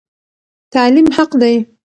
[0.73, 1.55] تعلیم حق دی.